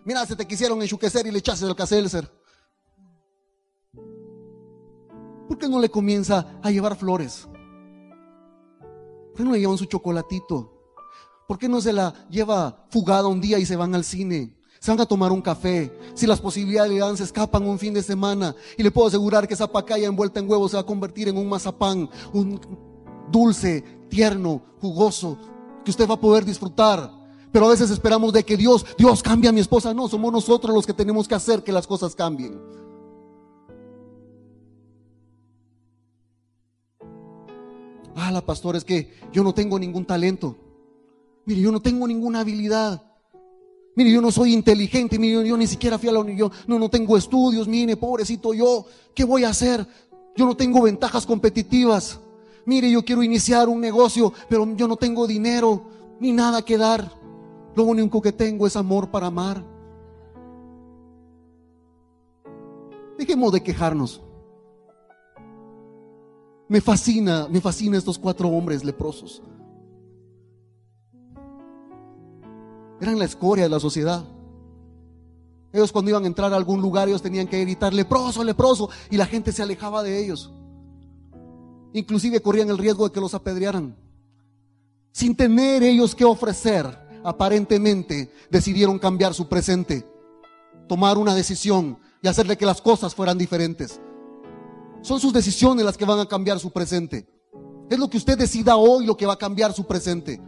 [0.07, 2.31] Mira, se te quisieron enchuquecer y le echaste el caselser.
[5.49, 7.45] ¿Por qué no le comienza a llevar flores?
[8.79, 10.95] ¿Por qué no le llevan su chocolatito?
[11.45, 14.57] ¿Por qué no se la lleva fugada un día y se van al cine?
[14.79, 15.91] Se van a tomar un café.
[16.13, 18.55] Si las posibilidades le dan, se escapan un fin de semana.
[18.77, 21.37] Y le puedo asegurar que esa pacaya envuelta en huevo se va a convertir en
[21.37, 22.61] un mazapán, un
[23.29, 25.37] dulce, tierno, jugoso,
[25.83, 27.16] que usted va a poder disfrutar.
[27.57, 29.91] Pero a veces esperamos de que Dios, Dios cambie a mi esposa.
[29.91, 32.61] No, somos nosotros los que tenemos que hacer que las cosas cambien.
[38.31, 40.55] la pastor, es que yo no tengo ningún talento.
[41.45, 43.01] Mire, yo no tengo ninguna habilidad.
[43.95, 46.91] Mire, yo no soy inteligente, mire, yo, ni siquiera fui a la universidad, no, no
[46.91, 49.83] tengo estudios, mire, pobrecito yo, ¿qué voy a hacer?
[50.35, 52.19] Yo no tengo ventajas competitivas.
[52.65, 55.81] Mire, yo quiero iniciar un negocio, pero yo no tengo dinero
[56.19, 57.17] ni nada que dar.
[57.77, 59.63] Lo único que tengo es amor para amar.
[63.19, 64.19] Dejemos de quejarnos.
[66.67, 69.43] Me fascina, me fascina estos cuatro hombres leprosos.
[72.99, 74.25] Eran la escoria de la sociedad.
[75.71, 79.17] Ellos cuando iban a entrar a algún lugar, ellos tenían que gritar leproso, leproso, y
[79.17, 80.51] la gente se alejaba de ellos.
[81.93, 83.95] Inclusive corrían el riesgo de que los apedrearan.
[85.11, 90.05] Sin tener ellos que ofrecer, aparentemente decidieron cambiar su presente,
[90.87, 93.99] tomar una decisión y hacerle que las cosas fueran diferentes.
[95.01, 97.27] Son sus decisiones las que van a cambiar su presente.
[97.89, 100.41] Es lo que usted decida hoy lo que va a cambiar su presente.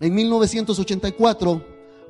[0.00, 1.64] En 1984,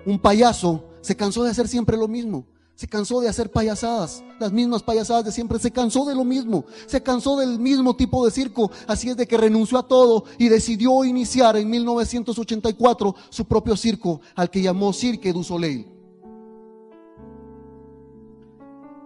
[0.06, 2.46] un payaso se cansó de hacer siempre lo mismo.
[2.74, 5.60] Se cansó de hacer payasadas, las mismas payasadas de siempre.
[5.60, 6.64] Se cansó de lo mismo.
[6.86, 8.70] Se cansó del mismo tipo de circo.
[8.88, 14.20] Así es de que renunció a todo y decidió iniciar en 1984 su propio circo,
[14.34, 15.86] al que llamó Cirque du Soleil.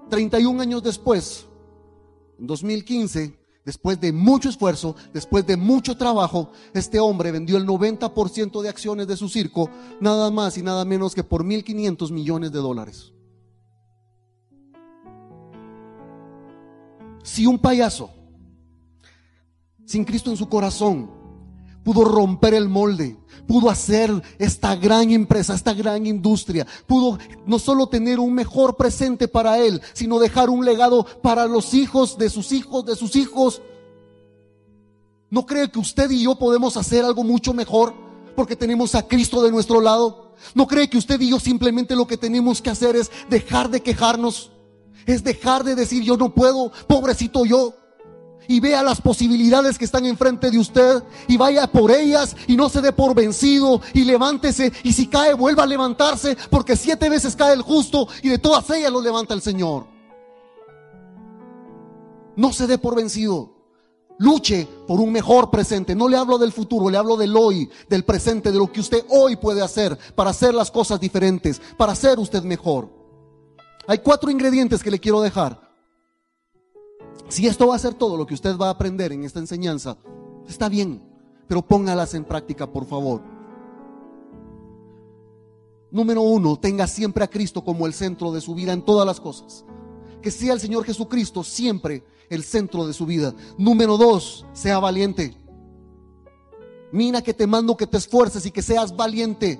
[0.08, 1.44] 31 años después,
[2.38, 3.38] en 2015,
[3.68, 9.06] Después de mucho esfuerzo, después de mucho trabajo, este hombre vendió el 90% de acciones
[9.06, 9.68] de su circo,
[10.00, 13.12] nada más y nada menos que por 1.500 millones de dólares.
[17.28, 18.10] Si un payaso,
[19.84, 21.10] sin Cristo en su corazón,
[21.84, 27.86] pudo romper el molde, pudo hacer esta gran empresa, esta gran industria, pudo no solo
[27.86, 32.50] tener un mejor presente para él, sino dejar un legado para los hijos de sus
[32.50, 33.60] hijos, de sus hijos.
[35.28, 37.92] ¿No cree que usted y yo podemos hacer algo mucho mejor
[38.34, 40.32] porque tenemos a Cristo de nuestro lado?
[40.54, 43.82] ¿No cree que usted y yo simplemente lo que tenemos que hacer es dejar de
[43.82, 44.50] quejarnos?
[45.08, 47.72] Es dejar de decir yo no puedo, pobrecito yo
[48.46, 52.68] y vea las posibilidades que están enfrente de usted y vaya por ellas y no
[52.68, 57.34] se dé por vencido y levántese y si cae vuelva a levantarse porque siete veces
[57.34, 59.86] cae el justo y de todas ellas lo levanta el Señor.
[62.36, 63.54] No se dé por vencido.
[64.18, 65.94] Luche por un mejor presente.
[65.94, 69.06] No le hablo del futuro, le hablo del hoy, del presente, de lo que usted
[69.08, 72.97] hoy puede hacer para hacer las cosas diferentes, para ser usted mejor.
[73.88, 75.68] Hay cuatro ingredientes que le quiero dejar
[77.28, 79.98] si esto va a ser todo lo que usted va a aprender en esta enseñanza,
[80.48, 81.02] está bien,
[81.46, 83.22] pero póngalas en práctica, por favor.
[85.90, 89.20] Número uno, tenga siempre a Cristo como el centro de su vida en todas las
[89.20, 89.64] cosas.
[90.22, 93.34] Que sea el Señor Jesucristo siempre el centro de su vida.
[93.56, 95.36] Número dos, sea valiente.
[96.92, 99.58] Mira que te mando que te esfuerces y que seas valiente.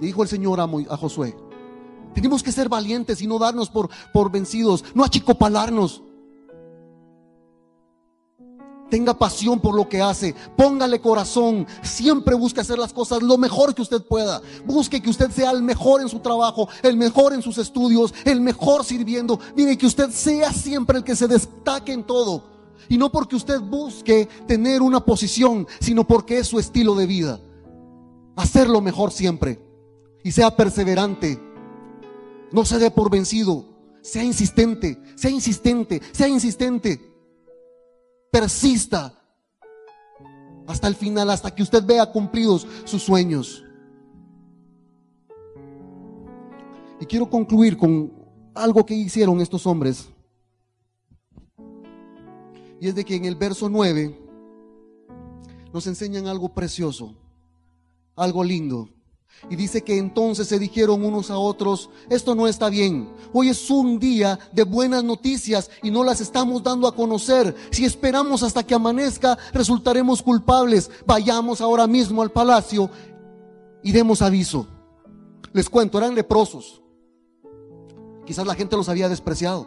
[0.00, 1.36] Dijo el Señor a, Josué.
[2.14, 6.02] Tenemos que ser valientes y no darnos por, por vencidos, no achicopalarnos.
[8.92, 10.34] Tenga pasión por lo que hace.
[10.54, 11.66] Póngale corazón.
[11.80, 14.42] Siempre busque hacer las cosas lo mejor que usted pueda.
[14.66, 18.42] Busque que usted sea el mejor en su trabajo, el mejor en sus estudios, el
[18.42, 19.40] mejor sirviendo.
[19.56, 22.44] Mire, que usted sea siempre el que se destaque en todo.
[22.90, 27.40] Y no porque usted busque tener una posición, sino porque es su estilo de vida.
[28.36, 29.58] Hacerlo mejor siempre.
[30.22, 31.40] Y sea perseverante.
[32.52, 33.66] No se dé por vencido.
[34.02, 37.12] Sea insistente, sea insistente, sea insistente
[38.32, 39.14] persista
[40.66, 43.62] hasta el final, hasta que usted vea cumplidos sus sueños.
[46.98, 48.10] Y quiero concluir con
[48.54, 50.08] algo que hicieron estos hombres.
[52.80, 54.18] Y es de que en el verso 9
[55.72, 57.14] nos enseñan algo precioso,
[58.16, 58.88] algo lindo.
[59.50, 63.10] Y dice que entonces se dijeron unos a otros, esto no está bien.
[63.32, 67.54] Hoy es un día de buenas noticias y no las estamos dando a conocer.
[67.70, 70.90] Si esperamos hasta que amanezca, resultaremos culpables.
[71.06, 72.88] Vayamos ahora mismo al palacio
[73.82, 74.68] y demos aviso.
[75.52, 76.82] Les cuento, eran leprosos.
[78.24, 79.66] Quizás la gente los había despreciado.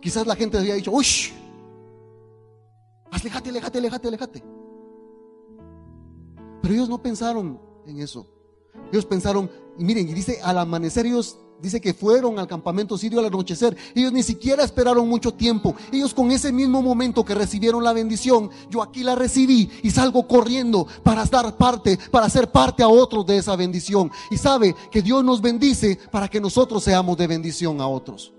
[0.00, 1.06] Quizás la gente había dicho, uy,
[3.10, 4.44] alejate, alejate, alejate, alejate.
[6.62, 8.39] Pero ellos no pensaron en eso.
[8.92, 13.20] Ellos pensaron, y miren, y dice, al amanecer ellos, dice que fueron al campamento sirio
[13.20, 13.76] al anochecer.
[13.94, 15.74] Ellos ni siquiera esperaron mucho tiempo.
[15.92, 20.26] Ellos con ese mismo momento que recibieron la bendición, yo aquí la recibí y salgo
[20.26, 24.10] corriendo para dar parte, para ser parte a otros de esa bendición.
[24.30, 28.32] Y sabe que Dios nos bendice para que nosotros seamos de bendición a otros.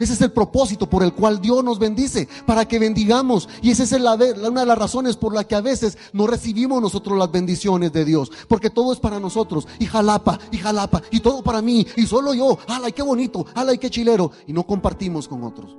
[0.00, 3.50] Ese es el propósito por el cual Dios nos bendice, para que bendigamos.
[3.60, 7.18] Y esa es una de las razones por la que a veces no recibimos nosotros
[7.18, 8.32] las bendiciones de Dios.
[8.48, 9.68] Porque todo es para nosotros.
[9.78, 11.86] Y jalapa, y jalapa, y todo para mí.
[11.96, 12.58] Y solo yo.
[12.66, 13.44] ¡Hala, qué bonito!
[13.54, 14.32] ¡Hala, qué chilero!
[14.46, 15.76] Y no compartimos con otros.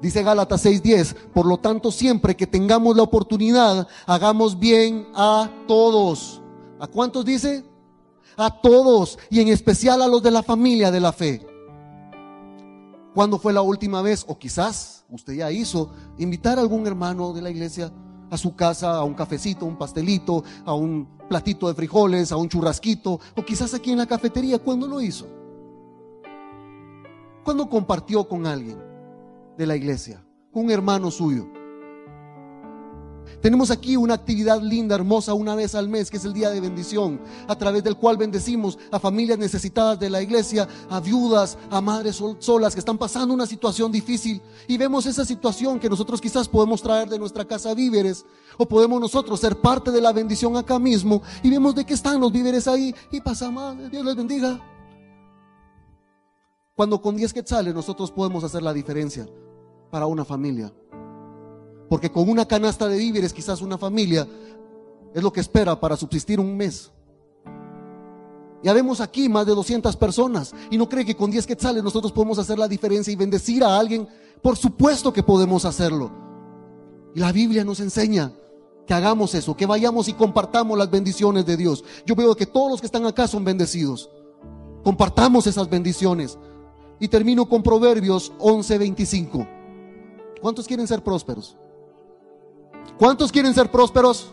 [0.00, 6.40] Dice Gálatas 6:10, por lo tanto siempre que tengamos la oportunidad, hagamos bien a todos.
[6.78, 7.64] ¿A cuántos dice?
[8.38, 11.46] A todos y en especial a los de la familia de la fe.
[13.14, 14.24] ¿Cuándo fue la última vez?
[14.28, 17.92] O quizás usted ya hizo invitar a algún hermano de la iglesia
[18.30, 22.48] a su casa, a un cafecito, un pastelito, a un platito de frijoles, a un
[22.48, 24.58] churrasquito, o quizás aquí en la cafetería.
[24.58, 25.26] ¿Cuándo lo hizo?
[27.44, 28.78] ¿Cuándo compartió con alguien
[29.58, 30.24] de la iglesia?
[30.52, 31.59] Un hermano suyo.
[33.40, 36.60] Tenemos aquí una actividad linda, hermosa, una vez al mes, que es el día de
[36.60, 41.80] bendición, a través del cual bendecimos a familias necesitadas de la iglesia, a viudas, a
[41.80, 44.42] madres solas que están pasando una situación difícil.
[44.68, 48.26] Y vemos esa situación que nosotros quizás podemos traer de nuestra casa víveres,
[48.58, 52.20] o podemos nosotros ser parte de la bendición acá mismo, y vemos de qué están
[52.20, 54.60] los víveres ahí, y pasamos, Dios les bendiga.
[56.74, 59.26] Cuando con 10 quetzales nosotros podemos hacer la diferencia
[59.90, 60.72] para una familia.
[61.90, 64.24] Porque con una canasta de víveres quizás una familia
[65.12, 66.92] es lo que espera para subsistir un mes.
[68.62, 72.12] Ya vemos aquí más de 200 personas y no cree que con 10 quetzales nosotros
[72.12, 74.06] podemos hacer la diferencia y bendecir a alguien.
[74.40, 76.12] Por supuesto que podemos hacerlo.
[77.12, 78.34] Y la Biblia nos enseña
[78.86, 81.82] que hagamos eso, que vayamos y compartamos las bendiciones de Dios.
[82.06, 84.08] Yo veo que todos los que están acá son bendecidos.
[84.84, 86.38] Compartamos esas bendiciones.
[87.00, 89.48] Y termino con Proverbios 11:25.
[90.40, 91.56] ¿Cuántos quieren ser prósperos?
[93.00, 94.30] ¿Cuántos quieren ser prósperos?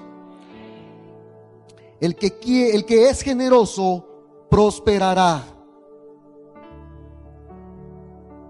[2.02, 4.06] El que, el que es generoso
[4.50, 5.42] prosperará.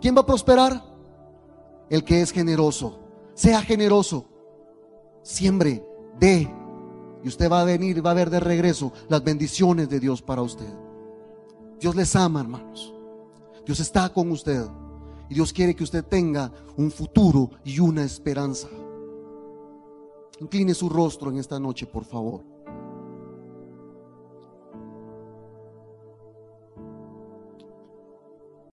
[0.01, 0.83] ¿Quién va a prosperar?
[1.87, 2.97] El que es generoso.
[3.35, 4.25] Sea generoso.
[5.21, 5.85] Siembre,
[6.19, 6.51] dé.
[7.23, 10.41] Y usted va a venir, va a ver de regreso las bendiciones de Dios para
[10.41, 10.73] usted.
[11.79, 12.91] Dios les ama, hermanos.
[13.67, 14.65] Dios está con usted.
[15.29, 18.67] Y Dios quiere que usted tenga un futuro y una esperanza.
[20.39, 22.56] Incline su rostro en esta noche, por favor.